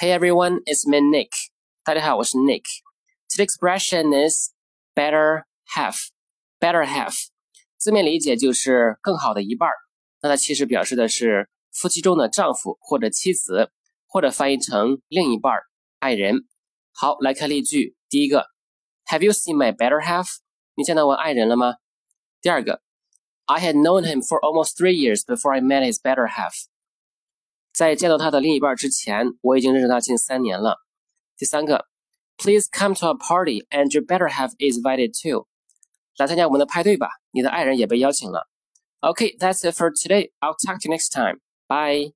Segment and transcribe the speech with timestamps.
[0.00, 1.28] Hey everyone, it's me Nick.
[1.84, 2.62] 大家好，我是 Nick.
[3.28, 4.50] Today's expression is
[4.94, 6.08] better half.
[6.58, 7.14] Better half
[7.76, 9.74] 字面理解就是更好的一半儿。
[10.22, 13.70] 那它其实表示的是夫妻中的丈夫或者妻子，
[14.06, 15.64] 或者翻译成另一半儿、
[15.98, 16.46] 爱人。
[16.92, 17.94] 好，来看例句。
[18.08, 18.46] 第一个，
[19.06, 20.38] Have you seen my better half？
[20.76, 21.74] 你见到我爱人了吗？
[22.40, 22.80] 第二个，
[23.44, 26.54] I had known him for almost three years before I met his better half。
[27.75, 30.77] 在见到他的另一半之前，我已经认识他近三年了。
[31.37, 31.87] 第三个
[32.37, 35.47] ，Please come to a party and you better have is invited too。
[36.17, 38.47] 来参加我们的派对吧，你的爱人也被邀请了。
[39.01, 40.31] OK，that's it for today.
[40.39, 41.41] I'll talk to you next time.
[41.67, 42.13] Bye.